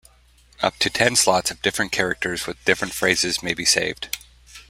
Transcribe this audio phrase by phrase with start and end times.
[0.63, 4.17] Up to ten slots of different characters with different phrases may be saved.